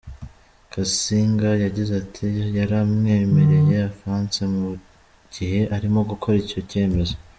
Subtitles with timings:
[0.71, 4.69] Kasinga yagize ati:“Yari yamwemereye ‘avance’ mu
[5.33, 7.15] gihe arimo gukora icyo cyemezo.